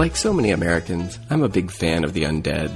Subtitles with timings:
[0.00, 2.72] Like so many Americans, I'm a big fan of the undead.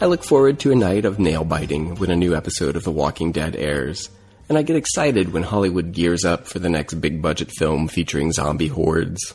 [0.00, 2.90] I look forward to a night of nail biting when a new episode of The
[2.90, 4.10] Walking Dead airs,
[4.48, 8.32] and I get excited when Hollywood gears up for the next big budget film featuring
[8.32, 9.34] zombie hordes.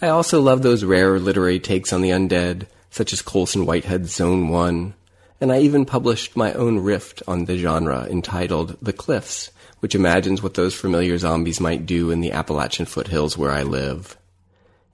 [0.00, 4.50] I also love those rare literary takes on the undead, such as Colson Whitehead's Zone
[4.50, 4.94] 1,
[5.40, 9.50] and I even published my own rift on the genre entitled The Cliffs,
[9.80, 14.16] which imagines what those familiar zombies might do in the Appalachian foothills where I live.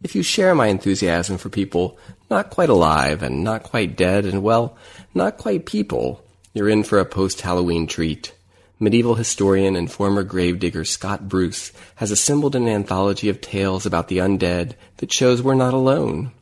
[0.02, 1.98] If you share my enthusiasm for people
[2.30, 4.76] not quite alive and not quite dead and, well,
[5.15, 8.32] not quite people, you're in for a post Halloween treat.
[8.78, 14.18] Medieval historian and former gravedigger Scott Bruce has assembled an anthology of tales about the
[14.18, 16.32] undead that shows we're not alone.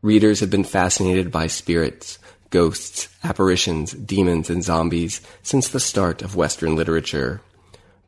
[0.00, 6.36] Readers have been fascinated by spirits, ghosts, apparitions, demons, and zombies since the start of
[6.36, 7.42] Western literature.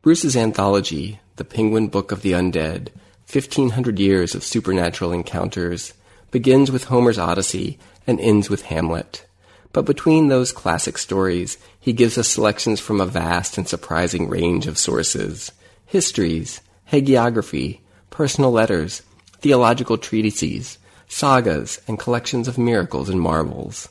[0.01, 2.89] Bruce's anthology, The Penguin Book of the Undead,
[3.29, 5.93] 1500 years of supernatural encounters,
[6.31, 9.25] begins with Homer's Odyssey and ends with Hamlet.
[9.73, 14.65] But between those classic stories, he gives us selections from a vast and surprising range
[14.65, 15.51] of sources
[15.85, 16.61] histories,
[16.91, 19.01] hagiography, personal letters,
[19.39, 20.77] theological treatises,
[21.09, 23.89] sagas, and collections of miracles and marvels.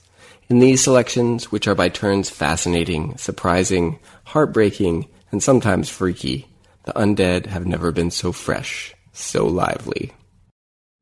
[0.48, 6.48] In these selections, which are by turns fascinating, surprising, heartbreaking, and sometimes freaky,
[6.84, 10.12] the undead have never been so fresh so lively.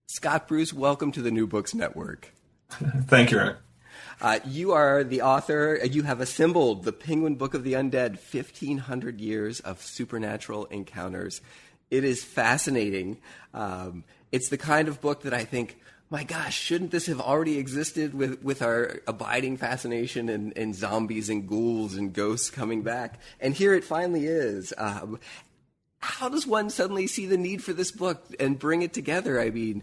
[0.07, 2.33] Scott Bruce, welcome to the New Books Network.
[2.71, 3.57] Thank you, Eric.
[4.21, 8.19] Uh, you are the author, uh, you have assembled the Penguin Book of the Undead
[8.33, 11.41] 1500 Years of Supernatural Encounters.
[11.91, 13.19] It is fascinating.
[13.53, 15.79] Um, it's the kind of book that I think,
[16.11, 21.29] my gosh, shouldn't this have already existed with, with our abiding fascination and, and zombies
[21.29, 23.19] and ghouls and ghosts coming back?
[23.41, 24.73] And here it finally is.
[24.79, 25.19] Um,
[26.05, 29.41] how does one suddenly see the need for this book and bring it together?
[29.41, 29.83] I mean,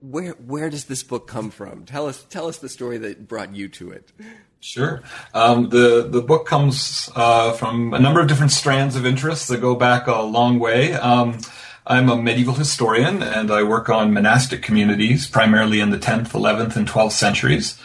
[0.00, 1.84] where where does this book come from?
[1.84, 4.12] Tell us tell us the story that brought you to it.
[4.60, 5.02] Sure.
[5.34, 9.60] Um, the the book comes uh, from a number of different strands of interest that
[9.60, 10.94] go back a long way.
[10.94, 11.38] Um,
[11.86, 16.76] I'm a medieval historian, and I work on monastic communities, primarily in the 10th, 11th,
[16.76, 17.78] and 12th centuries.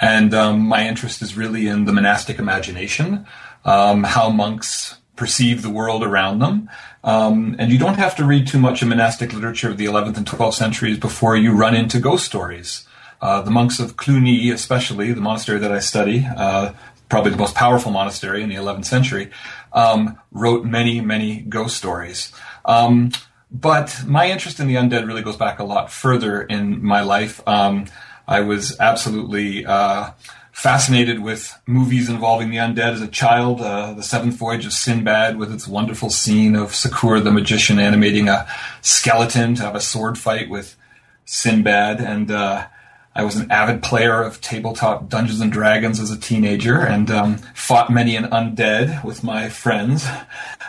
[0.00, 3.26] And um, my interest is really in the monastic imagination,
[3.66, 6.70] um, how monks perceive the world around them,
[7.04, 10.16] um, and you don't have to read too much of monastic literature of the 11th
[10.16, 12.86] and 12th centuries before you run into ghost stories.
[13.20, 16.72] Uh, the monks of Cluny, especially the monastery that I study, uh,
[17.08, 19.30] probably the most powerful monastery in the 11th century,
[19.72, 22.32] um, wrote many, many ghost stories.
[22.64, 23.12] Um,
[23.50, 27.46] but my interest in the undead really goes back a lot further in my life.
[27.46, 27.84] Um,
[28.26, 30.12] I was absolutely uh,
[30.52, 33.60] fascinated with movies involving the undead as a child.
[33.60, 38.28] Uh, the Seventh Voyage of Sinbad, with its wonderful scene of Sokurah the magician animating
[38.28, 38.46] a
[38.82, 40.76] skeleton to have a sword fight with
[41.24, 42.66] Sinbad, and uh,
[43.14, 47.38] I was an avid player of tabletop Dungeons and Dragons as a teenager, and um,
[47.54, 50.06] fought many an undead with my friends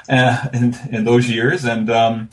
[0.09, 1.63] uh, in, in those years.
[1.65, 2.29] And um,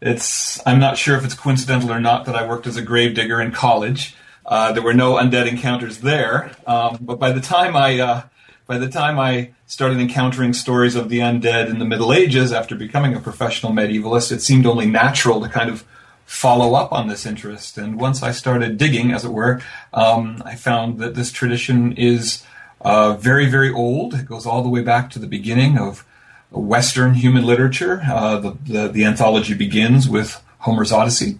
[0.00, 3.40] it's I'm not sure if it's coincidental or not that I worked as a gravedigger
[3.40, 4.14] in college.
[4.46, 8.22] Uh, there were no undead encounters there, um, but by the time I uh,
[8.66, 12.76] by the time I started encountering stories of the undead in the Middle Ages after
[12.76, 15.84] becoming a professional medievalist, it seemed only natural to kind of
[16.24, 17.78] follow up on this interest.
[17.78, 19.60] And once I started digging, as it were,
[19.92, 22.44] um, I found that this tradition is
[22.80, 24.14] uh, very, very old.
[24.14, 26.04] It goes all the way back to the beginning of
[26.50, 28.02] Western human literature.
[28.08, 31.38] Uh, the, the, the anthology begins with Homer's Odyssey.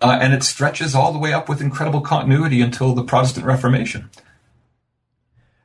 [0.00, 4.10] Uh, and it stretches all the way up with incredible continuity until the Protestant Reformation.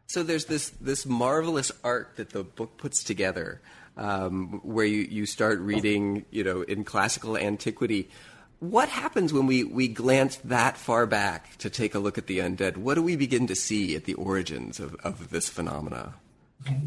[0.07, 3.62] So there's this this marvelous arc that the book puts together,
[3.97, 8.09] um, where you, you start reading, you know, in classical antiquity.
[8.59, 12.39] What happens when we, we glance that far back to take a look at the
[12.39, 12.77] undead?
[12.77, 16.13] What do we begin to see at the origins of, of this phenomena?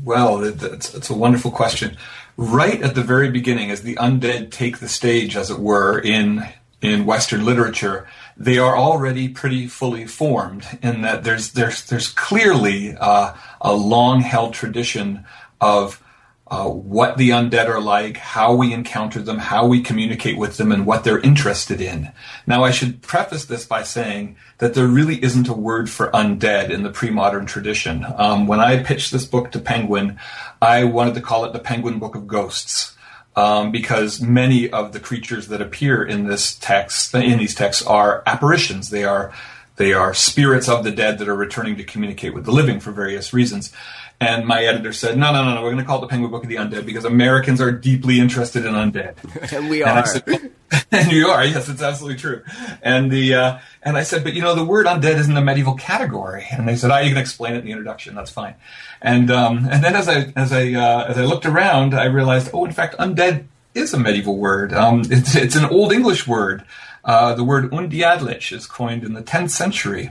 [0.03, 1.99] Well, it's, it's a wonderful question.
[2.37, 6.49] Right at the very beginning, as the undead take the stage, as it were, in
[6.83, 8.07] in Western literature,
[8.37, 14.21] they are already pretty fully formed in that there's there's there's clearly uh, a long
[14.21, 15.25] held tradition
[15.61, 16.03] of
[16.49, 20.71] uh, what the undead are like, how we encounter them, how we communicate with them,
[20.71, 22.13] and what they're interested in.
[22.47, 26.71] Now, I should preface this by saying that there really isn't a word for undead
[26.71, 28.07] in the pre-modern tradition.
[28.17, 30.21] Um, when I pitched this book to Penguin,
[30.63, 32.96] I wanted to call it the Penguin Book of Ghosts.
[33.39, 38.23] Um, because many of the creatures that appear in this text, in these texts, are
[38.25, 38.89] apparitions.
[38.89, 39.31] They are
[39.77, 42.93] they are spirits of the dead that are returning to communicate with the living for
[42.93, 43.73] various reasons.
[44.19, 46.31] And my editor said, no, no, no, no, we're going to call it the Penguin
[46.31, 49.17] Book of the Undead because Americans are deeply interested in undead.
[49.53, 49.99] and we are.
[49.99, 50.53] And, said,
[50.91, 52.43] and you are, yes, it's absolutely true.
[52.81, 55.75] And the, uh, and I said, but you know, the word undead isn't a medieval
[55.75, 56.47] category.
[56.51, 58.15] And they said, oh, you can explain it in the introduction.
[58.15, 58.55] That's fine.
[59.03, 62.51] And, um, and then as I, as I, uh, as I looked around, I realized,
[62.55, 64.73] oh, in fact, undead is a medieval word.
[64.73, 66.65] Um, it's, it's an old English word.
[67.07, 70.11] Uh, the word undeadlic is coined in the 10th century.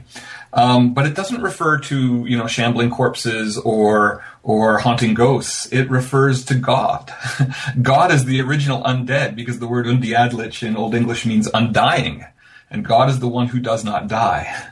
[0.54, 5.66] Um, but it doesn't refer to you know shambling corpses or or haunting ghosts.
[5.72, 7.14] It refers to God.
[7.82, 12.26] God is the original undead because the word undeadlic in Old English means undying,
[12.72, 14.72] and God is the one who does not die.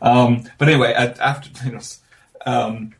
[0.00, 1.80] Um, but anyway, at, after you know.
[2.46, 2.94] Um,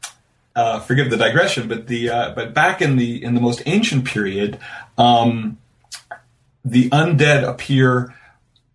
[0.57, 4.05] uh, forgive the digression, but the uh, but back in the in the most ancient
[4.05, 4.59] period,
[4.99, 5.59] um,
[6.65, 8.13] the undead appear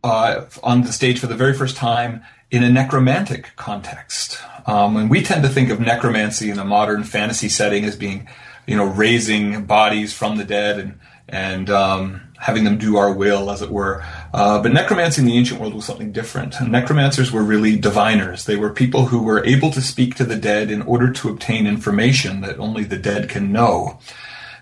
[0.03, 4.39] uh, on the stage for the very first time in a necromantic context.
[4.65, 8.27] Um, and we tend to think of necromancy in a modern fantasy setting as being,
[8.67, 13.49] you know, raising bodies from the dead and and um, having them do our will,
[13.49, 14.05] as it were.
[14.33, 16.55] Uh, but necromancy in the ancient world was something different.
[16.69, 18.45] necromancers were really diviners.
[18.45, 21.65] They were people who were able to speak to the dead in order to obtain
[21.65, 23.99] information that only the dead can know.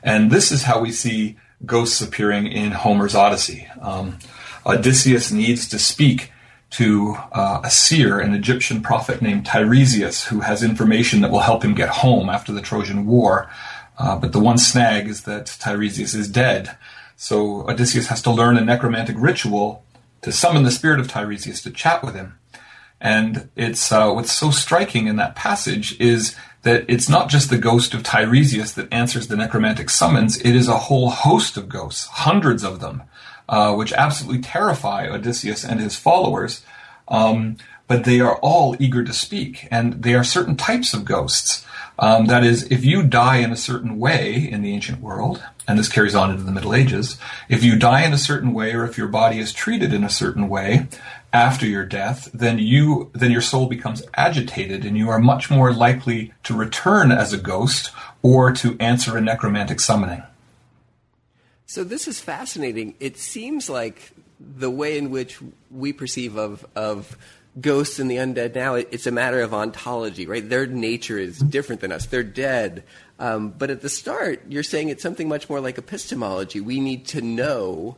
[0.04, 3.68] And this is how we see ghosts appearing in Homer's Odyssey.
[3.82, 4.20] Um,
[4.66, 6.32] Odysseus needs to speak
[6.72, 11.64] to uh, a seer, an Egyptian prophet named Tiresias, who has information that will help
[11.64, 13.50] him get home after the Trojan War.
[13.98, 16.78] Uh, but the one snag is that Tiresias is dead.
[17.18, 19.84] So Odysseus has to learn a necromantic ritual
[20.22, 22.40] to summon the spirit of Tiresias to chat with him.
[23.00, 27.58] And it's uh, what's so striking in that passage is that it's not just the
[27.58, 30.40] ghost of Tiresias that answers the necromantic summons.
[30.40, 33.04] It is a whole host of ghosts, hundreds of them,
[33.52, 36.64] uh, which absolutely terrify Odysseus and his followers.
[37.08, 37.58] Um,
[37.88, 41.66] but they are all eager to speak, and they are certain types of ghosts.
[42.00, 45.78] Um, that is, if you die in a certain way in the ancient world, and
[45.78, 47.18] this carries on into the Middle Ages,
[47.50, 50.10] if you die in a certain way, or if your body is treated in a
[50.10, 50.88] certain way
[51.34, 55.74] after your death, then you then your soul becomes agitated, and you are much more
[55.74, 60.24] likely to return as a ghost or to answer a necromantic summoning.
[61.72, 62.96] So this is fascinating.
[63.00, 65.40] It seems like the way in which
[65.70, 67.18] we perceive of of
[67.62, 70.48] ghosts and the undead now, it's a matter of ontology, right?
[70.48, 72.08] Their nature is different than us.
[72.08, 72.84] They're dead.
[73.20, 76.60] Um, but at the start, you're saying it's something much more like epistemology.
[76.60, 77.96] We need to know,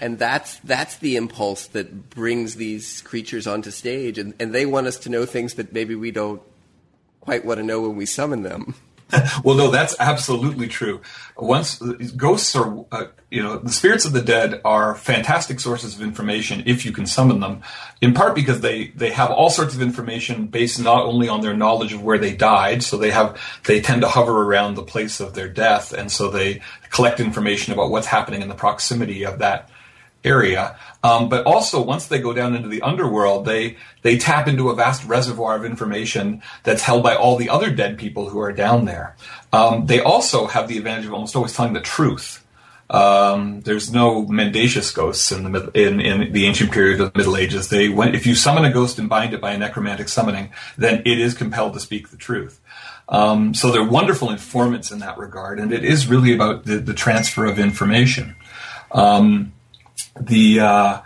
[0.00, 4.88] and that's that's the impulse that brings these creatures onto stage, and, and they want
[4.88, 6.42] us to know things that maybe we don't
[7.20, 8.74] quite want to know when we summon them.
[9.44, 11.00] well, no, that's absolutely true.
[11.36, 11.78] Once
[12.16, 16.62] ghosts are, uh, you know, the spirits of the dead are fantastic sources of information
[16.66, 17.62] if you can summon them.
[18.00, 21.54] In part because they they have all sorts of information based not only on their
[21.54, 25.20] knowledge of where they died, so they have they tend to hover around the place
[25.20, 26.60] of their death, and so they
[26.90, 29.68] collect information about what's happening in the proximity of that
[30.24, 30.76] area.
[31.02, 34.74] Um, but also, once they go down into the underworld, they they tap into a
[34.74, 38.84] vast reservoir of information that's held by all the other dead people who are down
[38.84, 39.16] there.
[39.52, 42.38] Um, they also have the advantage of almost always telling the truth.
[42.90, 47.36] Um, there's no mendacious ghosts in the in, in the ancient period of the Middle
[47.36, 47.68] Ages.
[47.68, 51.02] They went, if you summon a ghost and bind it by a necromantic summoning, then
[51.06, 52.60] it is compelled to speak the truth.
[53.08, 56.94] Um, so they're wonderful informants in that regard, and it is really about the, the
[56.94, 58.36] transfer of information.
[58.92, 59.52] Um,
[60.20, 61.00] the uh,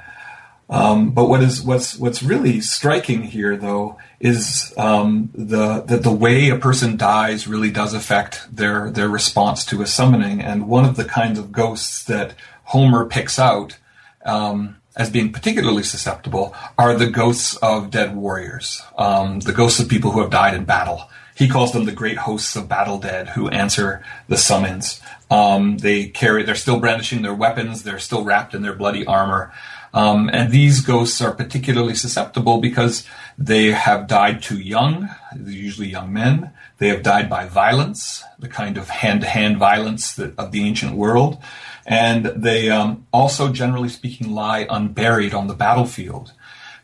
[0.69, 6.13] um, but what is what's what's really striking here, though, is um, the that the
[6.13, 10.41] way a person dies really does affect their their response to a summoning.
[10.41, 12.35] And one of the kinds of ghosts that
[12.65, 13.79] Homer picks out
[14.25, 19.89] um, as being particularly susceptible are the ghosts of dead warriors, um, the ghosts of
[19.89, 21.11] people who have died in battle.
[21.37, 25.03] He calls them the great hosts of battle dead who answer the summons.
[25.31, 27.83] Um, they carry, they're still brandishing their weapons.
[27.83, 29.53] They're still wrapped in their bloody armor.
[29.93, 36.13] Um, and these ghosts are particularly susceptible because they have died too young, usually young
[36.13, 36.53] men.
[36.79, 41.39] They have died by violence, the kind of hand-to-hand violence that, of the ancient world.
[41.87, 46.33] And they um, also, generally speaking, lie unburied on the battlefield.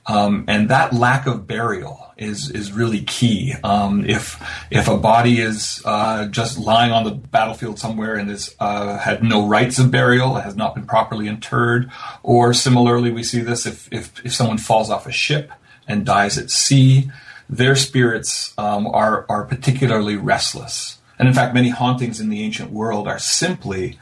[0.06, 3.54] Um, and that lack of burial is is really key.
[3.62, 8.54] Um, if if a body is uh, just lying on the battlefield somewhere and is
[8.59, 11.90] uh, had no rites of burial, has not been properly interred,
[12.23, 15.52] or similarly, we see this if if if someone falls off a ship
[15.87, 17.11] and dies at sea,
[17.49, 20.99] their spirits um, are are particularly restless.
[21.18, 23.99] And in fact, many hauntings in the ancient world are simply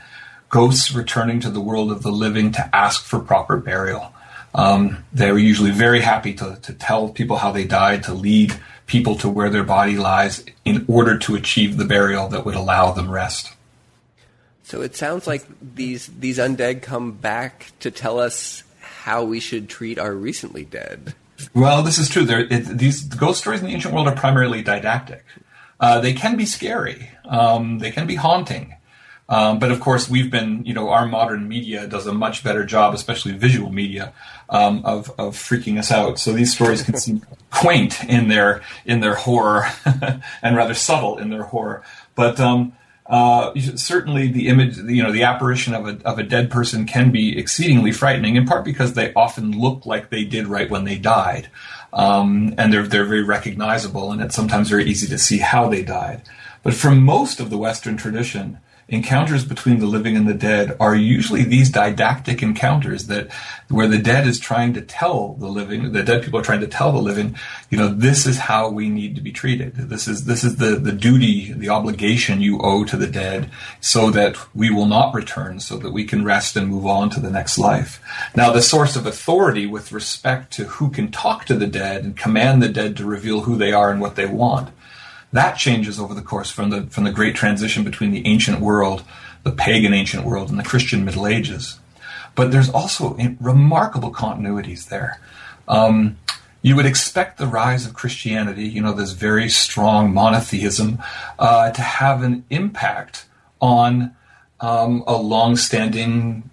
[0.51, 4.13] ghosts returning to the world of the living to ask for proper burial.
[4.55, 8.55] Um, they were usually very happy to, to tell people how they died, to lead
[8.87, 12.91] people to where their body lies in order to achieve the burial that would allow
[12.91, 13.55] them rest.
[14.65, 19.69] So it sounds like these these undead come back to tell us how we should
[19.69, 21.15] treat our recently dead.
[21.55, 22.25] Well, this is true.
[22.25, 25.25] There, it, these ghost stories in the ancient world are primarily didactic.
[25.79, 27.11] Uh, they can be scary.
[27.25, 28.75] Um, they can be haunting.
[29.31, 32.65] Um, but of course, we've been, you know, our modern media does a much better
[32.65, 34.13] job, especially visual media,
[34.49, 36.19] um, of of freaking us out.
[36.19, 39.69] So these stories can seem quaint in their in their horror
[40.43, 41.85] and rather subtle in their horror.
[42.17, 42.73] But um,
[43.07, 47.13] uh, certainly, the image, you know, the apparition of a of a dead person can
[47.13, 48.35] be exceedingly frightening.
[48.35, 51.49] In part because they often look like they did right when they died,
[51.93, 55.85] um, and they're they're very recognizable, and it's sometimes very easy to see how they
[55.85, 56.23] died.
[56.65, 58.59] But for most of the Western tradition
[58.91, 63.31] encounters between the living and the dead are usually these didactic encounters that
[63.69, 66.67] where the dead is trying to tell the living the dead people are trying to
[66.67, 67.37] tell the living
[67.71, 69.75] you know this is how we need to be treated.
[69.77, 73.49] This is this is the the duty the obligation you owe to the dead
[73.81, 77.21] so that we will not return so that we can rest and move on to
[77.21, 78.03] the next life.
[78.35, 82.17] Now the source of authority with respect to who can talk to the dead and
[82.17, 84.71] command the dead to reveal who they are and what they want
[85.33, 89.05] that changes over the course from the from the great transition between the ancient world,
[89.43, 91.79] the pagan ancient world, and the Christian Middle Ages.
[92.35, 95.21] But there's also remarkable continuities there.
[95.69, 96.19] Um,
[96.63, 100.99] you would expect the rise of Christianity, you know, this very strong monotheism,
[101.39, 103.27] uh, to have an impact
[103.61, 104.15] on
[104.61, 106.49] um, a long-standing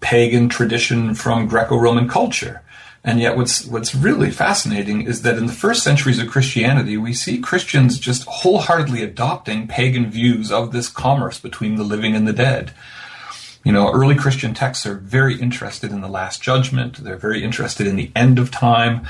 [0.00, 2.62] pagan tradition from Greco-Roman culture.
[3.08, 7.14] And yet, what's what's really fascinating is that in the first centuries of Christianity, we
[7.14, 12.34] see Christians just wholeheartedly adopting pagan views of this commerce between the living and the
[12.34, 12.74] dead.
[13.64, 17.02] You know, early Christian texts are very interested in the Last Judgment.
[17.02, 19.08] They're very interested in the end of time.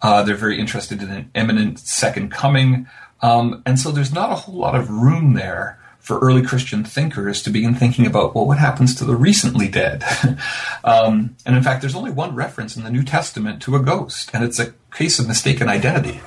[0.00, 2.86] Uh, they're very interested in an imminent second coming.
[3.20, 7.42] Um, and so there's not a whole lot of room there for early Christian thinkers
[7.42, 10.02] to begin thinking about, well, what happens to the recently dead?
[10.84, 14.30] um, and in fact, there's only one reference in the New Testament to a ghost,
[14.32, 16.20] and it's a case of mistaken identity.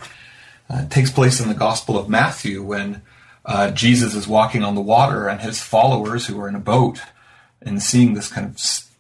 [0.70, 3.02] Uh, it takes place in the Gospel of Matthew when
[3.46, 7.02] uh, Jesus is walking on the water, and his followers, who are in a boat
[7.62, 8.58] and seeing this kind of,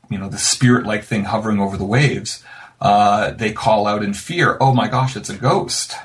[0.10, 2.44] you know, the spirit-like thing hovering over the waves,
[2.82, 5.96] uh, they call out in fear, "Oh my gosh, it's a ghost!"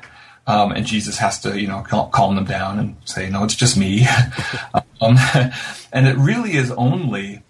[0.48, 3.54] Um, and Jesus has to, you know, cal- calm them down and say, no, it's
[3.54, 4.06] just me.
[5.00, 5.16] um,
[5.92, 7.42] and it really is only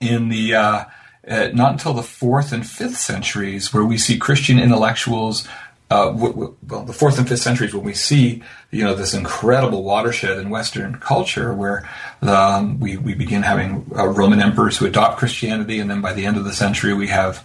[0.00, 0.84] in the, uh,
[1.26, 5.48] uh, not until the fourth and fifth centuries where we see Christian intellectuals,
[5.90, 9.12] uh, w- w- well, the fourth and fifth centuries when we see, you know, this
[9.12, 11.88] incredible watershed in Western culture where
[12.22, 15.80] um, we, we begin having uh, Roman emperors who adopt Christianity.
[15.80, 17.44] And then by the end of the century, we have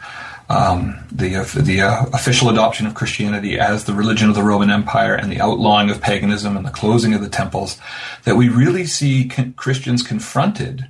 [0.50, 5.14] um, the the uh, official adoption of Christianity as the religion of the Roman Empire
[5.14, 7.80] and the outlawing of paganism and the closing of the temples,
[8.24, 10.88] that we really see con- Christians confronted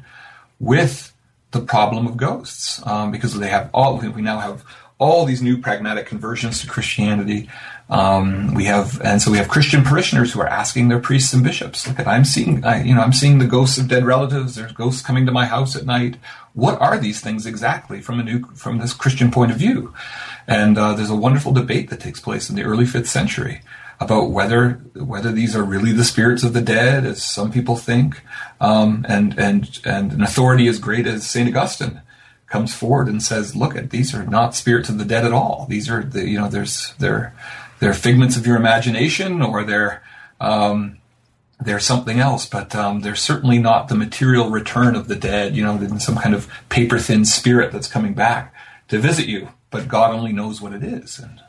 [0.60, 1.13] with
[1.51, 4.63] the problem of ghosts um, because they have all we now have
[4.98, 7.50] all these new pragmatic conversions to Christianity.
[7.89, 11.43] Um, we have, and so we have Christian parishioners who are asking their priests and
[11.43, 14.55] bishops, "Look, I'm seeing, I, you know, I'm seeing the ghosts of dead relatives.
[14.55, 16.17] There's ghosts coming to my house at night.
[16.53, 19.93] What are these things exactly from a new, from this Christian point of view?"
[20.48, 23.62] And uh, there's a wonderful debate that takes place in the early fifth century
[24.00, 28.22] about whether whether these are really the spirits of the dead, as some people think,
[28.62, 32.01] um, and and and an authority as great as Saint Augustine
[32.46, 35.65] comes forward and says, "Look, at these are not spirits of the dead at all.
[35.69, 37.34] These are the you know there's they're
[37.79, 40.03] they're figments of your imagination or they're
[40.39, 40.98] um,
[41.62, 45.57] they're something else, but um, they're certainly not the material return of the dead.
[45.57, 48.53] You know, some kind of paper thin spirit that's coming back
[48.88, 49.50] to visit you.
[49.69, 51.19] But God only knows what it is.
[51.19, 51.41] And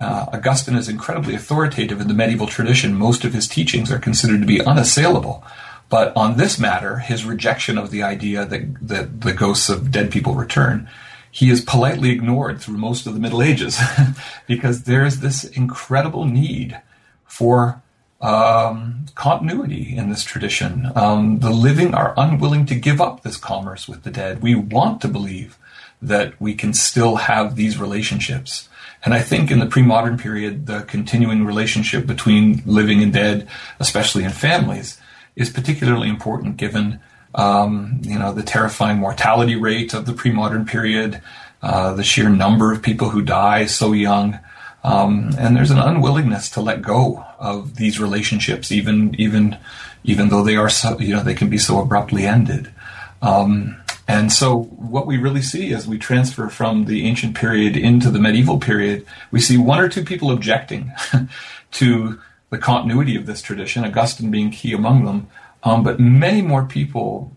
[0.00, 2.94] uh, Augustine is incredibly authoritative in the medieval tradition.
[2.94, 5.44] Most of his teachings are considered to be unassailable.
[5.90, 10.10] But on this matter, his rejection of the idea that, that the ghosts of dead
[10.10, 10.88] people return
[11.30, 13.78] he is politely ignored through most of the Middle Ages
[14.46, 16.80] because there's this incredible need
[17.24, 17.82] for
[18.20, 20.90] um, continuity in this tradition.
[20.94, 24.42] Um, the living are unwilling to give up this commerce with the dead.
[24.42, 25.58] We want to believe
[26.00, 28.68] that we can still have these relationships.
[29.04, 34.24] And I think in the pre-modern period, the continuing relationship between living and dead, especially
[34.24, 35.00] in families,
[35.36, 37.00] is particularly important given
[37.34, 41.20] um, you know the terrifying mortality rate of the pre-modern period,
[41.62, 44.38] uh, the sheer number of people who die so young,
[44.84, 49.58] um, and there's an unwillingness to let go of these relationships, even even
[50.04, 52.72] even though they are so, you know they can be so abruptly ended.
[53.20, 58.10] Um, and so, what we really see as we transfer from the ancient period into
[58.10, 60.92] the medieval period, we see one or two people objecting
[61.72, 62.18] to
[62.48, 65.28] the continuity of this tradition, Augustine being key among them,
[65.62, 67.36] um, but many more people,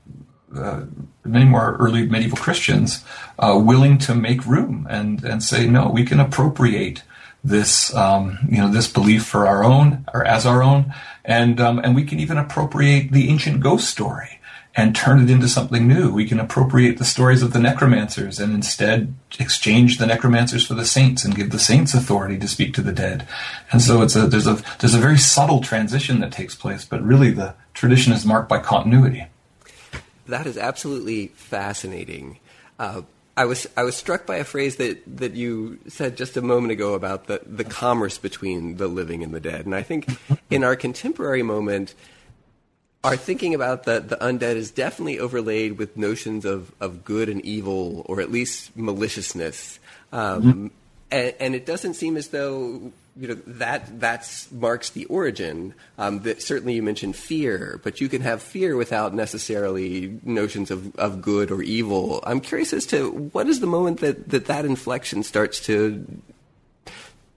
[0.56, 0.82] uh,
[1.24, 3.04] many more early medieval Christians,
[3.40, 7.04] uh, willing to make room and, and say, no, we can appropriate
[7.44, 10.94] this, um, you know, this belief for our own or as our own,
[11.25, 14.41] and um, and we can even appropriate the ancient ghost story
[14.75, 16.13] and turn it into something new.
[16.13, 20.86] We can appropriate the stories of the necromancers and instead exchange the necromancers for the
[20.86, 23.28] saints and give the saints authority to speak to the dead.
[23.72, 27.01] And so it's a there's a there's a very subtle transition that takes place, but
[27.04, 29.25] really the tradition is marked by continuity.
[30.28, 32.40] That is absolutely fascinating.
[32.80, 33.01] Uh,
[33.36, 36.72] I was I was struck by a phrase that, that you said just a moment
[36.72, 39.66] ago about the, the commerce between the living and the dead.
[39.66, 40.08] And I think
[40.50, 41.94] in our contemporary moment,
[43.03, 47.43] our thinking about the, the undead is definitely overlaid with notions of, of good and
[47.43, 49.79] evil, or at least maliciousness.
[50.12, 50.67] Um, mm-hmm.
[51.10, 55.74] and, and, it doesn't seem as though you know that that marks the origin.
[55.98, 60.96] Um, that certainly you mentioned fear, but you can have fear without necessarily notions of,
[60.98, 62.22] of good or evil.
[62.25, 66.05] I'm curious as to what is the moment that that, that inflection starts to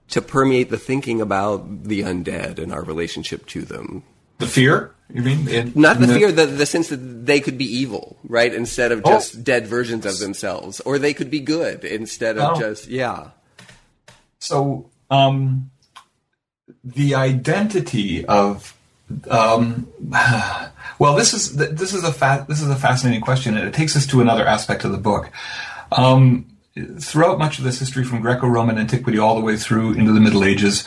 [0.09, 4.03] to permeate the thinking about the undead and our relationship to them.
[4.37, 5.47] The fear, you mean?
[5.47, 8.53] In, Not the, the, fear, the, the sense that they could be evil, right?
[8.53, 9.41] Instead of just oh.
[9.41, 12.59] dead versions of themselves, or they could be good instead of oh.
[12.59, 13.29] just yeah.
[14.39, 15.71] So, um,
[16.83, 18.75] the identity of
[19.29, 19.87] um,
[20.99, 23.95] well, this is this is a fa- this is a fascinating question, and it takes
[23.95, 25.31] us to another aspect of the book.
[25.91, 26.47] Um,
[26.99, 30.43] throughout much of this history, from Greco-Roman antiquity all the way through into the Middle
[30.43, 30.83] Ages,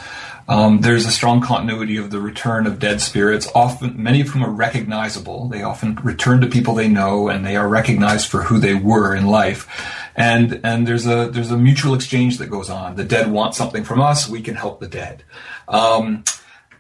[0.48, 3.50] um, there's a strong continuity of the return of dead spirits.
[3.54, 5.46] Often, many of whom are recognizable.
[5.48, 9.14] They often return to people they know, and they are recognized for who they were
[9.14, 9.68] in life.
[10.16, 12.96] And and there's a there's a mutual exchange that goes on.
[12.96, 14.26] The dead want something from us.
[14.26, 15.22] We can help the dead.
[15.68, 16.24] Um,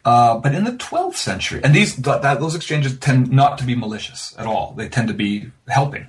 [0.02, 3.74] uh, but in the 12th century, and these that, those exchanges tend not to be
[3.74, 4.72] malicious at all.
[4.78, 6.06] They tend to be helping.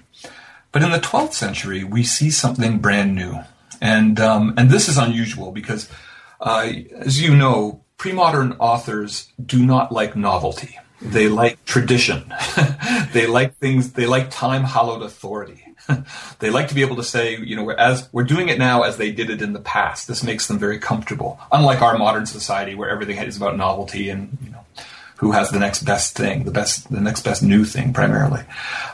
[0.72, 3.40] But in the 12th century, we see something brand new,
[3.82, 5.90] and um, and this is unusual because
[6.40, 10.78] uh, as you know, pre-modern authors do not like novelty.
[11.02, 12.34] They like tradition.
[13.14, 13.94] they like things.
[13.94, 15.66] They like time-hallowed authority.
[16.40, 18.98] they like to be able to say, you know, as we're doing it now as
[18.98, 20.08] they did it in the past.
[20.08, 21.40] This makes them very comfortable.
[21.52, 24.66] Unlike our modern society, where everything is about novelty and you know,
[25.18, 28.42] who has the next best thing, the best, the next best new thing, primarily.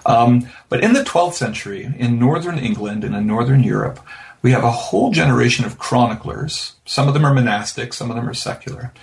[0.05, 3.99] Um, but in the 12th century, in northern England and in northern Europe,
[4.45, 6.75] we have a whole generation of chroniclers.
[6.85, 8.93] Some of them are monastic, some of them are secular.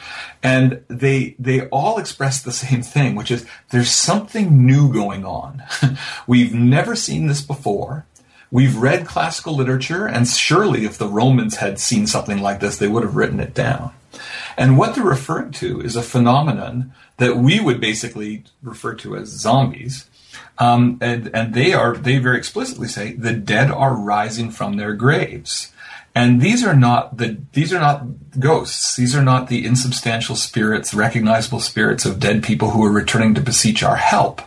[0.40, 5.64] And they, they all express the same thing, which is there's something new going on.
[6.28, 8.06] We've never seen this before.
[8.52, 12.86] We've read classical literature, and surely if the Romans had seen something like this, they
[12.86, 13.90] would have written it down.
[14.56, 19.30] And what they're referring to is a phenomenon that we would basically refer to as
[19.30, 20.08] zombies,
[20.62, 24.94] um, and, and they are, they very explicitly say the dead are rising from their
[24.94, 25.72] graves.
[26.14, 28.04] And these are not the, these are not
[28.38, 28.94] ghosts.
[28.94, 33.40] These are not the insubstantial spirits, recognizable spirits of dead people who are returning to
[33.40, 34.40] beseech our help.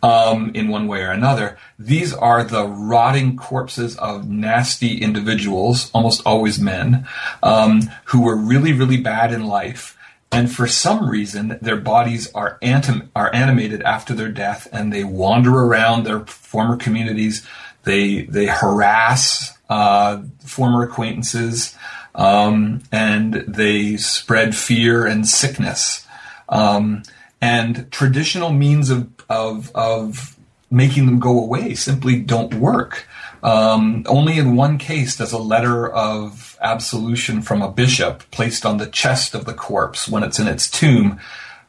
[0.00, 1.58] Um, in one way or another.
[1.76, 7.08] These are the rotting corpses of nasty individuals, almost always men,
[7.42, 9.97] um, who were really, really bad in life
[10.30, 15.04] and for some reason their bodies are anim- are animated after their death and they
[15.04, 17.46] wander around their former communities.
[17.84, 21.76] They they harass uh, former acquaintances
[22.14, 26.06] um, and they spread fear and sickness.
[26.48, 27.02] Um,
[27.40, 30.36] and traditional means of, of of
[30.70, 33.08] making them go away simply don't work
[33.42, 38.78] um, only in one case does a letter of absolution from a bishop placed on
[38.78, 41.20] the chest of the corpse when it's in its tomb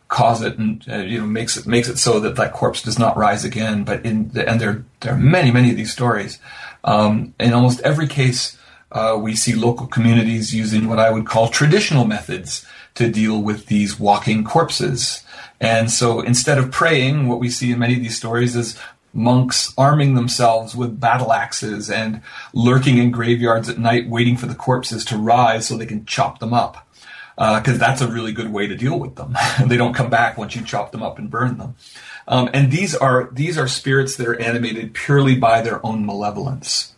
[0.09, 2.99] cause it and uh, you know makes it makes it so that that corpse does
[2.99, 3.83] not rise again.
[3.85, 6.39] But in the, and there there are many many of these stories.
[6.83, 8.57] Um, in almost every case,
[8.91, 13.67] uh, we see local communities using what I would call traditional methods to deal with
[13.67, 15.23] these walking corpses.
[15.61, 18.79] And so instead of praying, what we see in many of these stories is
[19.13, 22.21] monks arming themselves with battle axes and
[22.53, 26.39] lurking in graveyards at night waiting for the corpses to rise so they can chop
[26.39, 26.85] them up.
[27.35, 29.35] Because uh, that's a really good way to deal with them.
[29.65, 31.75] they don't come back once you chop them up and burn them.
[32.27, 36.93] Um, and these are these are spirits that are animated purely by their own malevolence.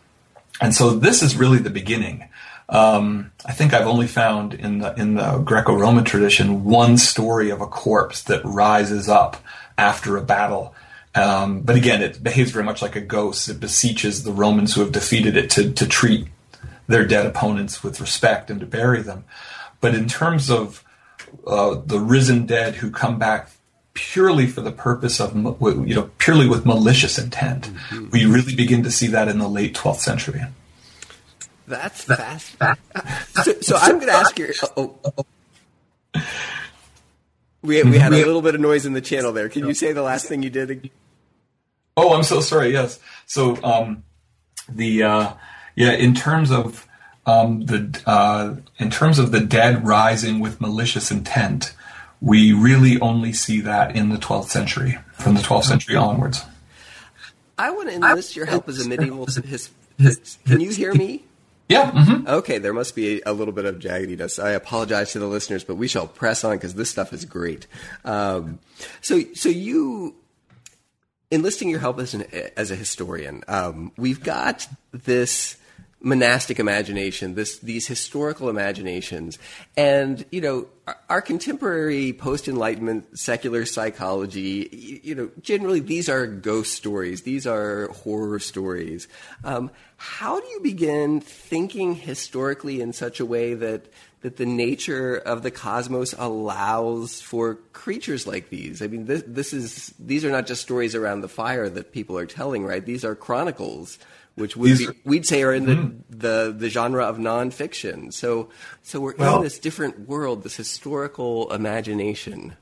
[0.60, 2.28] And so this is really the beginning.
[2.68, 7.60] Um, I think I've only found in the in the Greco-Roman tradition one story of
[7.60, 9.36] a corpse that rises up
[9.78, 10.74] after a battle
[11.14, 13.48] um, but again, it behaves very much like a ghost.
[13.48, 16.28] It beseeches the Romans who have defeated it to, to treat
[16.86, 19.24] their dead opponents with respect and to bury them.
[19.80, 20.84] But in terms of
[21.46, 23.50] uh, the risen dead who come back
[23.94, 28.08] purely for the purpose of, you know, purely with malicious intent, mm-hmm.
[28.10, 30.42] we really begin to see that in the late 12th century.
[31.66, 32.56] That's fast.
[33.44, 34.52] so, so I'm going to ask you.
[34.76, 36.22] Oh, oh.
[37.62, 39.48] We, we had a little bit of noise in the channel there.
[39.48, 40.90] Can you say the last thing you did?
[41.96, 42.72] Oh, I'm so sorry.
[42.72, 42.98] Yes.
[43.26, 44.02] So um,
[44.68, 45.32] the uh,
[45.76, 46.86] yeah, in terms of
[47.24, 51.74] um, the uh, in terms of the dead rising with malicious intent,
[52.20, 56.44] we really only see that in the 12th century, from the 12th century onwards.
[57.58, 59.26] I want to enlist your help as a medieval.
[59.26, 61.24] His, his, can you hear me?
[61.72, 61.90] Yeah.
[61.90, 62.28] Mm-hmm.
[62.28, 64.42] Okay, there must be a little bit of jaggediness.
[64.42, 67.66] I apologize to the listeners, but we shall press on because this stuff is great.
[68.04, 68.58] Um,
[69.00, 70.14] so, so you
[71.30, 72.24] enlisting your help as an
[72.56, 75.56] as a historian, um, we've got this
[76.02, 79.38] monastic imagination, this these historical imaginations,
[79.76, 80.66] and you know
[81.08, 85.00] our, contemporary post Enlightenment secular psychology.
[85.04, 89.06] You, know, generally these are ghost stories, these are horror stories.
[89.44, 93.86] Um, how do you begin thinking historically in such a way that
[94.22, 98.80] that the nature of the cosmos allows for creatures like these.
[98.80, 102.16] I mean, this, this is these are not just stories around the fire that people
[102.16, 102.84] are telling, right?
[102.84, 103.98] These are chronicles
[104.34, 106.00] which would be, we'd say are in the, mm.
[106.08, 108.12] the, the genre of nonfiction.
[108.12, 108.48] So,
[108.82, 112.56] so we're well, in this different world, this historical imagination.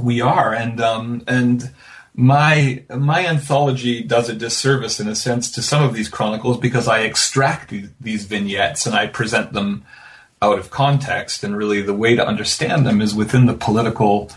[0.00, 1.70] We are, and um, and
[2.14, 6.88] my my anthology does a disservice in a sense to some of these chronicles because
[6.88, 9.84] I extract these vignettes and I present them
[10.40, 14.30] out of context, and really the way to understand them is within the political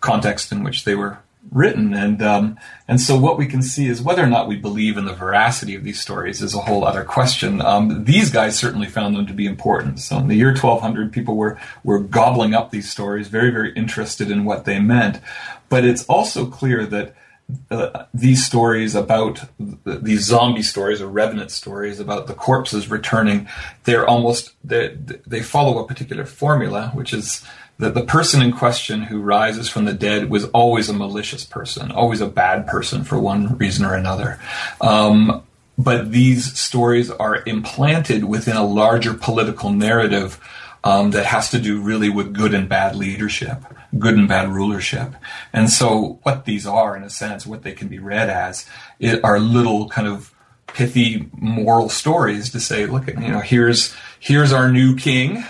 [0.00, 1.18] context in which they were
[1.50, 1.94] written.
[1.94, 5.04] And um, and so what we can see is whether or not we believe in
[5.04, 7.60] the veracity of these stories is a whole other question.
[7.60, 10.00] Um, these guys certainly found them to be important.
[10.00, 14.30] So in the year 1200, people were were gobbling up these stories, very very interested
[14.30, 15.20] in what they meant.
[15.68, 17.14] But it's also clear that.
[17.70, 19.40] Uh, these stories about
[19.84, 23.46] these zombie stories or revenant stories about the corpses returning,
[23.84, 27.46] they're almost they, they follow a particular formula, which is
[27.78, 31.90] that the person in question who rises from the dead was always a malicious person,
[31.90, 34.38] always a bad person for one reason or another.
[34.80, 35.42] Um,
[35.78, 40.40] but these stories are implanted within a larger political narrative
[40.84, 43.62] um, that has to do really with good and bad leadership,
[43.98, 45.14] good and bad rulership.
[45.52, 48.66] And so, what these are, in a sense, what they can be read as,
[49.22, 50.32] are little kind of
[50.68, 55.44] pithy moral stories to say, look, you know, here's here's our new king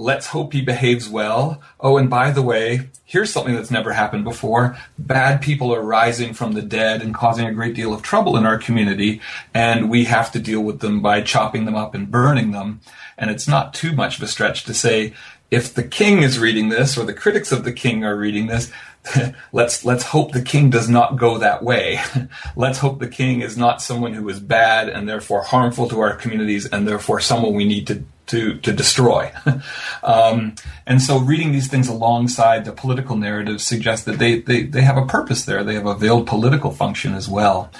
[0.00, 1.60] Let's hope he behaves well.
[1.80, 4.78] Oh, and by the way, here's something that's never happened before.
[4.96, 8.46] Bad people are rising from the dead and causing a great deal of trouble in
[8.46, 9.20] our community,
[9.52, 12.80] and we have to deal with them by chopping them up and burning them.
[13.18, 15.14] And it's not too much of a stretch to say,
[15.50, 18.70] if the king is reading this or the critics of the king are reading this,
[19.52, 21.98] let's let's hope the king does not go that way.
[22.56, 26.14] let's hope the king is not someone who is bad and therefore harmful to our
[26.14, 29.32] communities and therefore someone we need to to, to destroy.
[30.02, 30.54] um,
[30.86, 34.96] and so reading these things alongside the political narrative suggests that they, they, they have
[34.96, 35.64] a purpose there.
[35.64, 37.70] They have a veiled political function as well.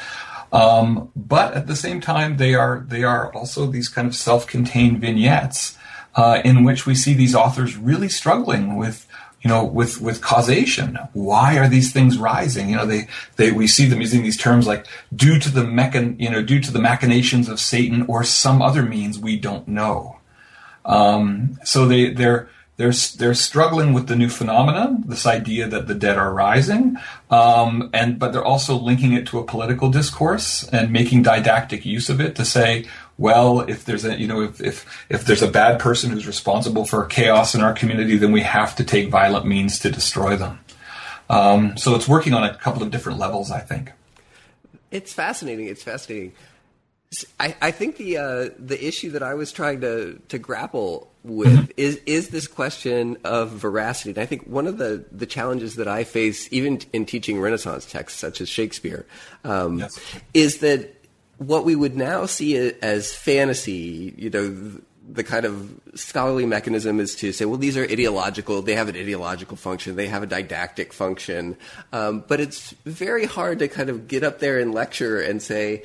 [0.53, 5.01] Um, but at the same time, they are, they are also these kind of self-contained
[5.01, 5.77] vignettes,
[6.15, 9.07] uh, in which we see these authors really struggling with,
[9.43, 10.99] you know, with, with causation.
[11.13, 12.71] Why are these things rising?
[12.71, 16.19] You know, they, they, we see them using these terms like due to the mechan,
[16.19, 20.18] you know, due to the machinations of Satan or some other means we don't know.
[20.89, 22.49] Um, so they they're
[22.79, 26.97] they're they're struggling with the new phenomenon, this idea that the dead are rising,
[27.31, 32.09] um, and but they're also linking it to a political discourse and making didactic use
[32.09, 32.87] of it to say,
[33.19, 36.85] well, if there's a you know if if if there's a bad person who's responsible
[36.85, 40.61] for chaos in our community, then we have to take violent means to destroy them.
[41.29, 43.93] Um, so it's working on a couple of different levels, I think.
[44.91, 45.67] It's fascinating.
[45.67, 46.33] It's fascinating.
[47.41, 51.49] I, I think the uh, the issue that I was trying to to grapple with
[51.49, 51.71] mm-hmm.
[51.77, 54.11] is is this question of veracity.
[54.11, 57.87] And I think one of the the challenges that I face, even in teaching Renaissance
[57.87, 59.07] texts such as Shakespeare,
[59.45, 59.99] um, yes.
[60.35, 60.95] is that
[61.39, 67.15] what we would now see as fantasy, you know, the kind of scholarly mechanism is
[67.17, 68.61] to say, well, these are ideological.
[68.61, 69.97] They have an ideological function.
[69.97, 71.57] They have a didactic function.
[71.93, 75.85] Um, but it's very hard to kind of get up there and lecture and say,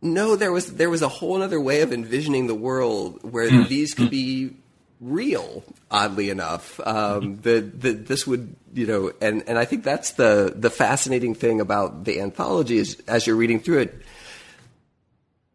[0.00, 3.68] no, there was there was a whole other way of envisioning the world where mm.
[3.68, 4.56] these could be
[5.00, 5.64] real.
[5.90, 10.52] Oddly enough, um, the, the, this would you know, and, and I think that's the
[10.54, 14.02] the fascinating thing about the anthology is as you're reading through it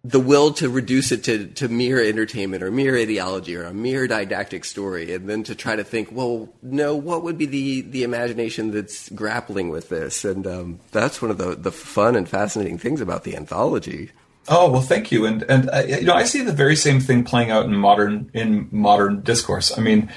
[0.06, 4.06] the will to reduce it to, to mere entertainment or mere ideology or a mere
[4.06, 8.04] didactic story, and then to try to think, well, no, what would be the, the
[8.04, 10.26] imagination that's grappling with this?
[10.26, 14.12] And um, that's one of the, the fun and fascinating things about the anthology.
[14.48, 15.26] Oh well, thank you.
[15.26, 18.30] And and uh, you know, I see the very same thing playing out in modern
[18.34, 19.78] in modern discourse.
[19.78, 20.12] I mean,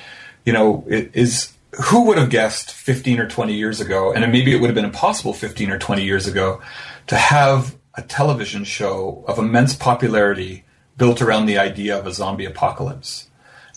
[0.45, 1.53] you know, it is
[1.85, 4.85] who would have guessed 15 or 20 years ago, and maybe it would have been
[4.85, 6.61] impossible 15 or 20 years ago,
[7.07, 10.65] to have a television show of immense popularity
[10.97, 13.29] built around the idea of a zombie apocalypse.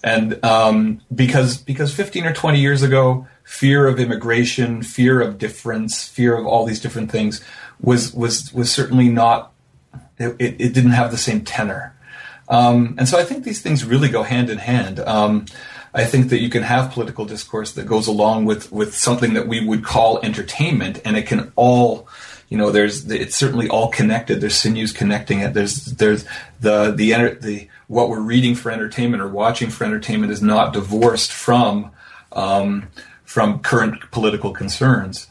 [0.03, 6.07] And um, because because 15 or 20 years ago, fear of immigration, fear of difference,
[6.07, 7.43] fear of all these different things
[7.81, 9.51] was was was certainly not.
[10.19, 11.95] It, it didn't have the same tenor.
[12.47, 14.99] Um, and so I think these things really go hand in hand.
[14.99, 15.45] Um,
[15.93, 19.47] I think that you can have political discourse that goes along with with something that
[19.47, 22.07] we would call entertainment, and it can all
[22.49, 24.41] you know, there's it's certainly all connected.
[24.41, 25.53] There's sinews connecting it.
[25.53, 26.25] There's there's
[26.59, 31.31] the the the what we're reading for entertainment or watching for entertainment is not divorced
[31.31, 31.91] from
[32.31, 32.87] um,
[33.23, 35.27] from current political concerns.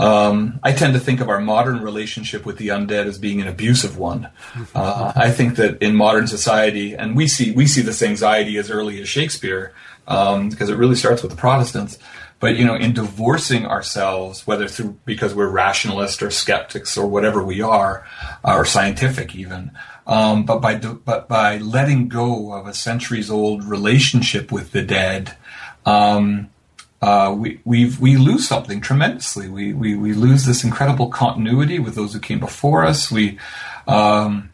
[0.00, 3.48] Um, I tend to think of our modern relationship with the undead as being an
[3.48, 4.30] abusive one.
[4.74, 8.70] Uh, I think that in modern society, and we see we see this anxiety as
[8.70, 9.74] early as Shakespeare,
[10.08, 11.98] um, because it really starts with the Protestants.
[12.38, 17.44] But you know, in divorcing ourselves, whether through because we're rationalists or skeptics or whatever
[17.44, 18.06] we are,
[18.42, 19.70] uh, or scientific even,
[20.06, 25.36] um, but by but by letting go of a centuries old relationship with the dead,
[25.84, 26.48] um,
[27.02, 29.48] uh, we we we lose something tremendously.
[29.48, 33.10] We, we we lose this incredible continuity with those who came before us.
[33.10, 33.38] We
[33.86, 34.50] um,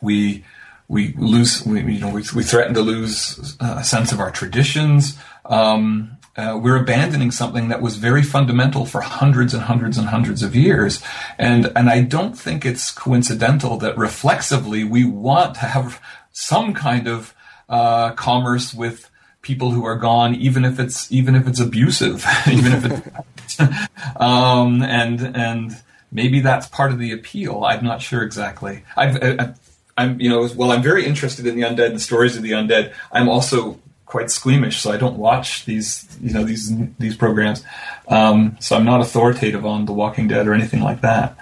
[0.00, 0.44] we
[0.88, 5.16] we lose we, you know we, we threaten to lose a sense of our traditions.
[5.46, 10.42] Um, uh, we're abandoning something that was very fundamental for hundreds and hundreds and hundreds
[10.42, 11.02] of years.
[11.36, 16.00] And, and I don't think it's coincidental that reflexively we want to have
[16.32, 17.34] some kind of
[17.68, 19.10] uh, commerce with
[19.42, 23.60] people who are gone, even if it's even if it's abusive, even if it's
[24.16, 25.76] um, and and
[26.10, 27.64] maybe that's part of the appeal.
[27.64, 28.84] I'm not sure exactly.
[28.96, 29.54] I've, I,
[29.98, 32.94] I'm you know well I'm very interested in the undead and stories of the undead.
[33.10, 37.64] I'm also quite squeamish, so I don't watch these you know these these programs.
[38.08, 41.36] Um, so I'm not authoritative on The Walking Dead or anything like that.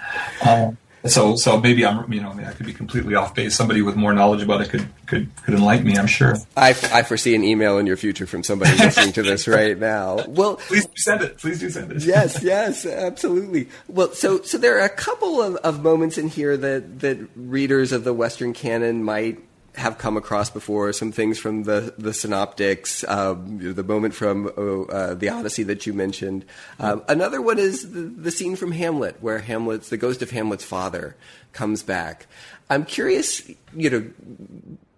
[0.47, 3.55] Um, so so maybe I'm you know I could be completely off base.
[3.55, 5.97] Somebody with more knowledge about it could could could enlighten me.
[5.97, 6.35] I'm sure.
[6.55, 10.23] I, I foresee an email in your future from somebody listening to this right now.
[10.27, 11.37] Well, please send it.
[11.37, 12.03] Please do send it.
[12.03, 13.69] yes, yes, absolutely.
[13.87, 17.91] Well, so so there are a couple of, of moments in here that that readers
[17.91, 19.39] of the Western canon might
[19.75, 20.91] have come across before.
[20.93, 25.85] Some things from the the synoptics, um, the moment from oh, uh, the Odyssey that
[25.85, 26.45] you mentioned.
[26.79, 30.65] Um, another one is the, the, scene from Hamlet, where Hamlet's the ghost of Hamlet's
[30.65, 31.15] father
[31.53, 32.27] comes back.
[32.69, 34.09] I'm curious, you know,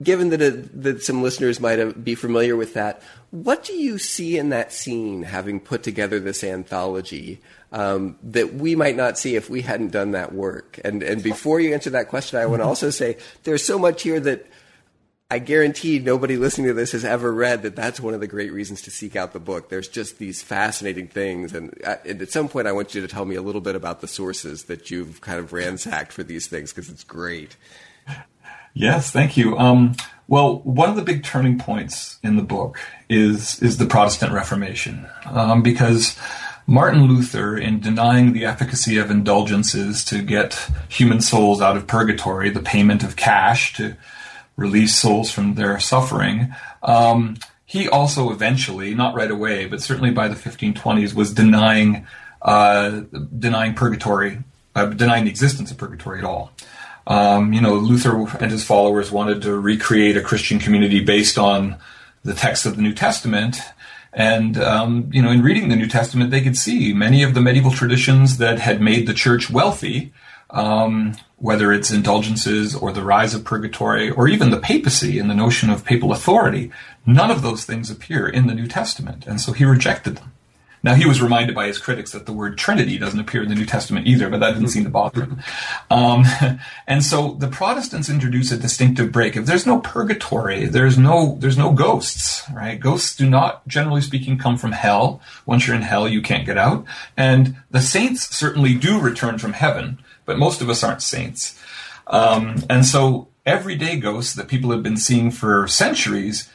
[0.01, 4.37] given that, uh, that some listeners might be familiar with that, what do you see
[4.37, 7.41] in that scene, having put together this anthology?
[7.71, 10.79] Um, that we might not see if we hadn't done that work.
[10.83, 14.03] And and before you answer that question, I want to also say there's so much
[14.03, 14.45] here that
[15.33, 18.53] I guarantee nobody listening to this has ever read that that's one of the great
[18.53, 19.67] reasons to seek out the book.
[19.67, 21.55] There's just these fascinating things.
[21.55, 24.01] And, uh, at some point, I want you to tell me a little bit about
[24.01, 27.55] the sources that you've kind of ransacked for these things because it's great.
[28.75, 29.57] Yes, thank you.
[29.57, 29.95] Um,
[30.27, 35.07] well, one of the big turning points in the book is is the Protestant Reformation,
[35.25, 36.15] um, because
[36.67, 42.51] Martin Luther, in denying the efficacy of indulgences to get human souls out of purgatory,
[42.51, 43.97] the payment of cash to
[44.55, 46.53] release souls from their suffering.
[46.81, 52.05] Um, he also eventually, not right away, but certainly by the 1520s, was denying
[52.41, 53.01] uh,
[53.39, 54.39] denying purgatory,
[54.75, 56.51] uh, denying the existence of purgatory at all.
[57.07, 61.77] Um, you know, Luther and his followers wanted to recreate a Christian community based on
[62.23, 63.59] the text of the New Testament.
[64.13, 67.41] And, um, you know, in reading the New Testament, they could see many of the
[67.41, 70.13] medieval traditions that had made the church wealthy
[70.49, 75.35] um, whether it's indulgences or the rise of purgatory or even the papacy and the
[75.35, 76.71] notion of papal authority,
[77.05, 79.27] none of those things appear in the New Testament.
[79.27, 80.31] And so he rejected them.
[80.83, 83.55] Now, he was reminded by his critics that the word Trinity doesn't appear in the
[83.55, 85.41] New Testament either, but that didn't seem to bother him.
[85.89, 86.25] Um,
[86.87, 89.35] and so the Protestants introduce a distinctive break.
[89.35, 92.79] If there's no purgatory, there's no, there's no ghosts, right?
[92.79, 95.21] Ghosts do not, generally speaking, come from hell.
[95.45, 96.85] Once you're in hell, you can't get out.
[97.17, 101.59] And the saints certainly do return from heaven, but most of us aren't saints.
[102.07, 106.49] Um, and so everyday ghosts that people have been seeing for centuries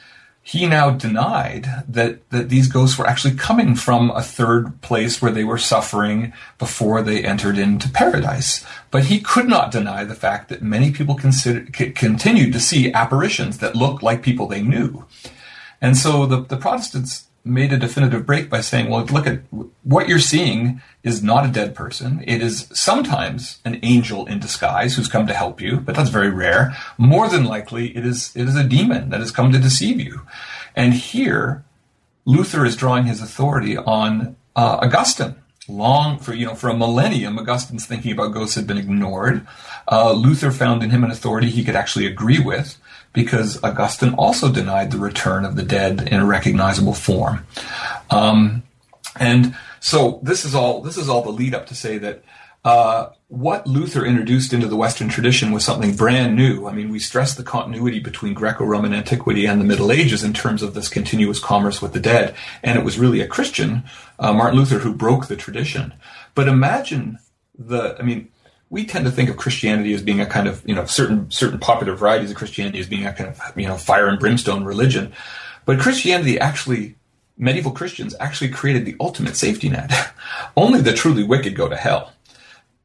[0.49, 5.31] he now denied that, that these ghosts were actually coming from a third place where
[5.31, 8.65] they were suffering before they entered into paradise.
[8.89, 12.91] But he could not deny the fact that many people consider, c- continued to see
[12.91, 15.05] apparitions that looked like people they knew.
[15.81, 19.41] And so the, the Protestants made a definitive break by saying, well, look at
[19.83, 22.23] what you're seeing is not a dead person.
[22.27, 26.29] It is sometimes an angel in disguise who's come to help you, but that's very
[26.29, 26.75] rare.
[26.97, 30.21] More than likely, it is, it is a demon that has come to deceive you.
[30.75, 31.63] And here,
[32.25, 35.35] Luther is drawing his authority on uh, Augustine.
[35.67, 39.45] Long for you know for a millennium, Augustine's thinking about ghosts had been ignored.
[39.87, 42.79] Uh, Luther found in him an authority he could actually agree with
[43.13, 47.45] because Augustine also denied the return of the dead in a recognizable form.
[48.09, 48.63] Um,
[49.19, 52.23] and so this is all this is all the lead up to say that
[52.65, 56.67] uh, what Luther introduced into the Western tradition was something brand new.
[56.67, 60.61] I mean, we stress the continuity between Greco-Roman antiquity and the Middle Ages in terms
[60.61, 63.83] of this continuous commerce with the dead, and it was really a Christian,
[64.19, 65.93] uh, Martin Luther, who broke the tradition.
[66.35, 67.19] But imagine
[67.57, 68.29] the, I mean,
[68.69, 71.59] we tend to think of Christianity as being a kind of, you know, certain certain
[71.59, 75.13] popular varieties of Christianity as being a kind of, you know, fire and brimstone religion.
[75.65, 76.95] But Christianity actually,
[77.37, 79.91] medieval Christians actually created the ultimate safety net.
[80.57, 82.13] Only the truly wicked go to hell.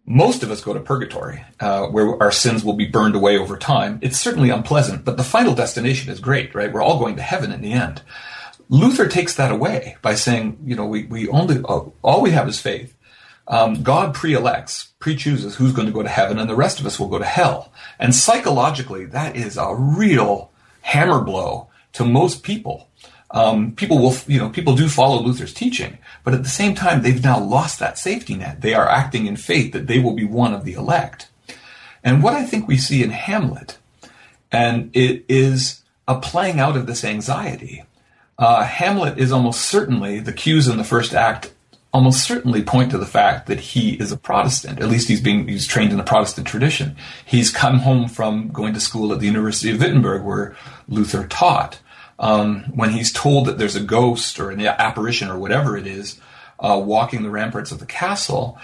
[0.06, 3.56] Most of us go to purgatory, uh, where our sins will be burned away over
[3.56, 3.98] time.
[4.02, 6.70] It's certainly unpleasant, but the final destination is great, right?
[6.70, 8.02] We're all going to heaven in the end.
[8.68, 12.60] Luther takes that away by saying, you know, we, we only, all we have is
[12.60, 12.93] faith.
[13.46, 16.98] Um, God pre-elects, pre-chooses who's going to go to heaven, and the rest of us
[16.98, 17.72] will go to hell.
[17.98, 20.50] And psychologically, that is a real
[20.82, 22.88] hammer blow to most people.
[23.30, 27.02] Um, people will, you know, people do follow Luther's teaching, but at the same time,
[27.02, 28.60] they've now lost that safety net.
[28.60, 31.28] They are acting in faith that they will be one of the elect.
[32.02, 33.78] And what I think we see in Hamlet,
[34.52, 37.82] and it is a playing out of this anxiety.
[38.38, 41.53] Uh, Hamlet is almost certainly the cues in the first act
[41.94, 44.80] almost certainly point to the fact that he is a Protestant.
[44.80, 46.96] At least he's being he's trained in the Protestant tradition.
[47.24, 50.56] He's come home from going to school at the University of Wittenberg, where
[50.88, 51.78] Luther taught.
[52.18, 56.20] Um, when he's told that there's a ghost or an apparition or whatever it is
[56.60, 58.58] uh, walking the ramparts of the castle,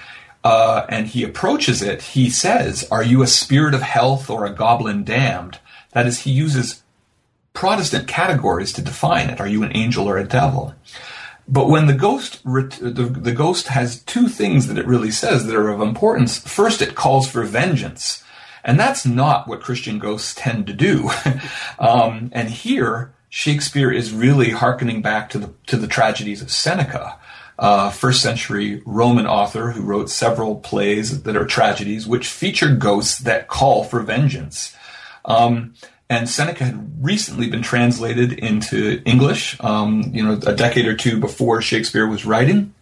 [0.45, 4.53] uh, and he approaches it, he says, "Are you a spirit of health or a
[4.53, 5.61] goblin damned?"
[5.93, 6.83] That is, he uses
[7.53, 9.41] Protestant categories to define it.
[9.41, 10.75] Are you an angel or a devil?
[11.51, 15.57] But when the ghost, the, the ghost has two things that it really says that
[15.57, 16.39] are of importance.
[16.39, 18.23] First, it calls for vengeance.
[18.63, 21.11] And that's not what Christian ghosts tend to do.
[21.81, 27.19] um, and here, Shakespeare is really hearkening back to the, to the tragedies of Seneca,
[27.59, 33.19] uh, first century Roman author who wrote several plays that are tragedies, which feature ghosts
[33.19, 34.77] that call for vengeance.
[35.25, 35.75] Um,
[36.11, 41.21] and Seneca had recently been translated into English, um, you know, a decade or two
[41.21, 42.75] before Shakespeare was writing.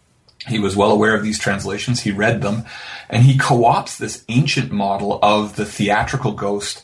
[0.47, 2.01] He was well aware of these translations.
[2.01, 2.63] He read them,
[3.07, 6.83] and he co-opts this ancient model of the theatrical ghost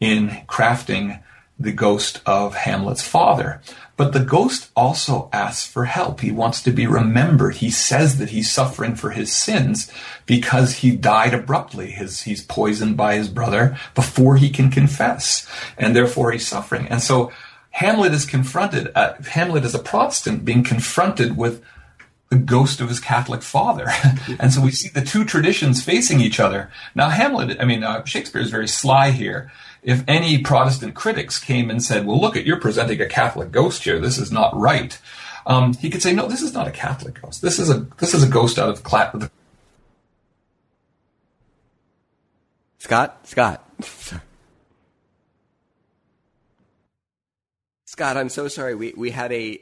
[0.00, 1.20] in crafting
[1.58, 3.60] the ghost of Hamlet's father.
[3.96, 6.20] But the ghost also asks for help.
[6.20, 7.56] He wants to be remembered.
[7.56, 9.90] He says that he's suffering for his sins
[10.24, 11.90] because he died abruptly.
[11.90, 15.46] His, he's poisoned by his brother before he can confess.
[15.76, 16.86] And therefore he's suffering.
[16.88, 17.32] And so
[17.70, 21.62] Hamlet is confronted, uh, Hamlet is a Protestant being confronted with
[22.30, 23.88] the ghost of his Catholic father.
[24.40, 26.70] and so we see the two traditions facing each other.
[26.94, 29.52] Now Hamlet, I mean, uh, Shakespeare is very sly here
[29.82, 33.82] if any Protestant critics came and said, well, look at, you're presenting a Catholic ghost
[33.82, 33.98] here.
[33.98, 34.98] This is not right.
[35.44, 37.42] Um, he could say, no, this is not a Catholic ghost.
[37.42, 39.30] This is a, this is a ghost out of Cla-
[42.78, 43.68] Scott, Scott.
[47.86, 48.74] Scott, I'm so sorry.
[48.74, 49.60] We, we had a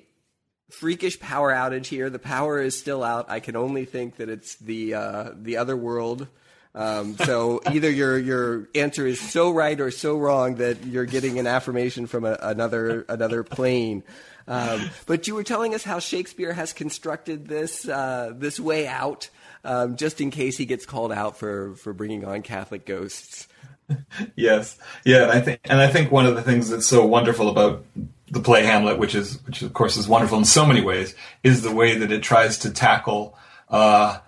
[0.71, 2.11] freakish power outage here.
[2.11, 3.31] The power is still out.
[3.31, 6.29] I can only think that it's the, uh, the other world
[6.75, 11.39] Um, so either your your answer is so right or so wrong that you're getting
[11.39, 14.05] an affirmation from a, another another plane.
[14.47, 19.31] Um, but you were telling us how Shakespeare has constructed this uh, this way out,
[19.64, 23.49] um, just in case he gets called out for for bringing on Catholic ghosts.
[24.37, 27.49] yes, yeah, and I think and I think one of the things that's so wonderful
[27.49, 27.85] about
[28.31, 31.62] the play Hamlet, which is which of course is wonderful in so many ways, is
[31.62, 33.37] the way that it tries to tackle
[33.68, 34.18] uh,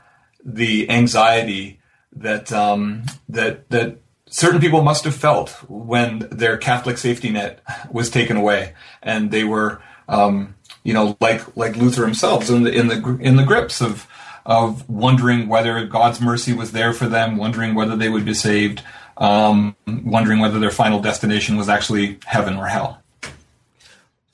[0.45, 1.79] the anxiety
[2.15, 3.99] that um, that that
[4.29, 7.61] certain people must have felt when their Catholic safety net
[7.91, 12.73] was taken away, and they were, um, you know, like like Luther himself, in the
[12.73, 14.07] in the in the grips of
[14.45, 18.83] of wondering whether God's mercy was there for them, wondering whether they would be saved,
[19.17, 23.03] um, wondering whether their final destination was actually heaven or hell.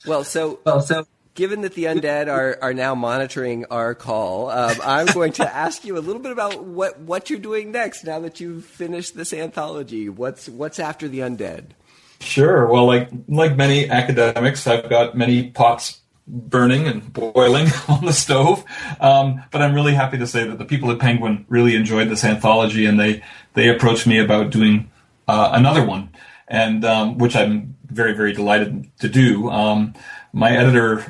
[0.05, 1.05] Well, so well, so
[1.39, 5.85] given that the undead are, are now monitoring our call, um, I'm going to ask
[5.85, 9.31] you a little bit about what, what you're doing next now that you've finished this
[9.31, 10.09] anthology.
[10.09, 11.67] What's what's after the undead?
[12.19, 12.67] Sure.
[12.67, 18.65] Well, like like many academics, I've got many pots burning and boiling on the stove.
[18.99, 22.25] Um, but I'm really happy to say that the people at Penguin really enjoyed this
[22.25, 23.23] anthology, and they
[23.53, 24.91] they approached me about doing
[25.29, 26.09] uh, another one,
[26.49, 29.49] and um, which I'm very very delighted to do.
[29.49, 29.93] Um,
[30.33, 31.05] my editor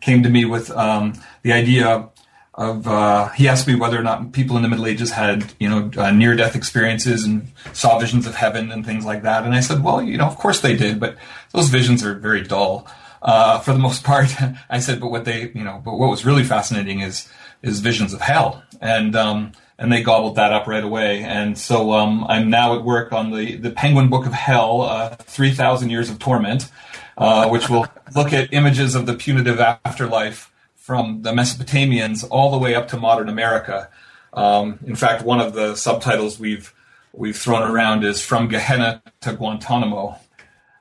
[0.00, 2.08] came to me with um, the idea
[2.54, 5.68] of uh, he asked me whether or not people in the Middle Ages had you
[5.68, 9.54] know uh, near death experiences and saw visions of heaven and things like that, and
[9.54, 11.16] I said, well, you know, of course they did, but
[11.52, 12.86] those visions are very dull.
[13.24, 14.28] Uh, for the most part,
[14.68, 17.28] I said, but what they, you know, but what was really fascinating is
[17.62, 21.22] is visions of hell, and um, and they gobbled that up right away.
[21.22, 25.16] And so um, I'm now at work on the the Penguin Book of Hell, uh,
[25.16, 26.70] three thousand years of torment,
[27.16, 32.58] uh, which will look at images of the punitive afterlife from the Mesopotamians all the
[32.58, 33.88] way up to modern America.
[34.34, 36.74] Um, in fact, one of the subtitles we've
[37.14, 40.18] we've thrown around is "From Gehenna to Guantanamo."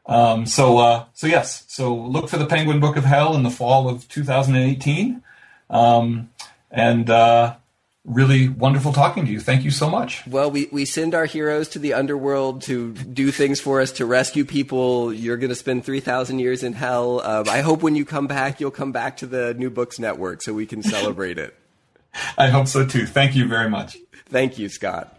[0.06, 3.50] Um, so, uh, so yes, so look for the Penguin Book of Hell in the
[3.50, 5.24] fall of 2018,
[5.70, 6.30] um,
[6.70, 7.56] and uh,
[8.06, 9.40] really wonderful talking to you.
[9.40, 10.26] Thank you so much.
[10.28, 14.06] Well, we, we send our heroes to the underworld to do things for us, to
[14.06, 15.14] rescue people.
[15.14, 17.22] You're going to spend 3,000 years in hell.
[17.22, 20.42] Um, I hope when you come back, you'll come back to the New Books Network
[20.42, 21.56] so we can celebrate it.
[22.38, 23.06] I hope so too.
[23.06, 23.98] Thank you very much.
[24.28, 25.18] Thank you, Scott.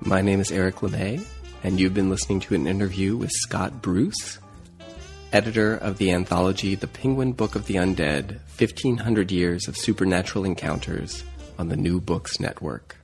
[0.00, 1.24] My name is Eric LeMay,
[1.62, 4.38] and you've been listening to an interview with Scott Bruce,
[5.32, 11.22] editor of the anthology The Penguin Book of the Undead 1500 Years of Supernatural Encounters
[11.58, 13.01] on the New Books Network.